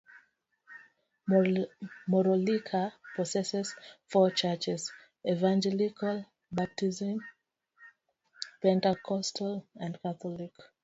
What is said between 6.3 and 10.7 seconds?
Baptist, Pentecostal, and Catholic.